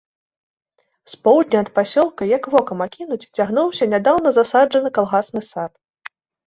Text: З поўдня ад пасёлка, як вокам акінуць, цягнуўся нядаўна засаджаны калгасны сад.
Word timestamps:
З 1.11 1.19
поўдня 1.27 1.57
ад 1.65 1.69
пасёлка, 1.75 2.23
як 2.37 2.43
вокам 2.55 2.77
акінуць, 2.89 3.23
цягнуўся 3.41 3.93
нядаўна 3.93 4.29
засаджаны 4.43 4.89
калгасны 4.99 5.41
сад. 5.55 5.71